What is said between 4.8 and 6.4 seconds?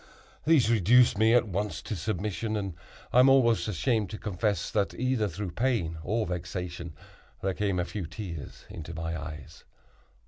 either through pain or